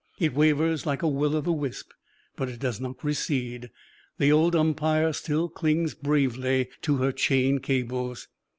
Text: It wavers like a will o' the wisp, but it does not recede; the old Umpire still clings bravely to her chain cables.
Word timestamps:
It 0.17 0.33
wavers 0.33 0.87
like 0.87 1.03
a 1.03 1.07
will 1.07 1.35
o' 1.35 1.41
the 1.41 1.51
wisp, 1.51 1.91
but 2.35 2.49
it 2.49 2.59
does 2.59 2.81
not 2.81 3.03
recede; 3.03 3.69
the 4.17 4.31
old 4.31 4.55
Umpire 4.55 5.13
still 5.13 5.47
clings 5.47 5.93
bravely 5.93 6.69
to 6.81 6.97
her 6.97 7.11
chain 7.11 7.59
cables. 7.59 8.27